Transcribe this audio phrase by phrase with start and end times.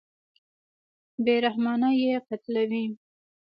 [1.25, 2.85] بېرحمانه یې قتلوي.